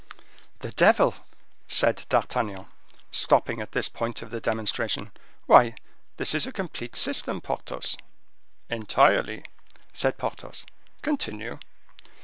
"The 0.61 0.71
devil!" 0.71 1.13
said 1.67 2.07
D'Artagnan, 2.09 2.65
stopping 3.11 3.61
at 3.61 3.73
this 3.73 3.87
point 3.87 4.23
of 4.23 4.31
the 4.31 4.41
demonstration; 4.41 5.11
"why, 5.45 5.75
this 6.17 6.33
is 6.33 6.47
a 6.47 6.51
complete 6.51 6.95
system, 6.95 7.39
Porthos." 7.39 7.95
"Entirely," 8.67 9.45
said 9.93 10.17
Porthos. 10.17 10.65
"Continue." 11.03 11.59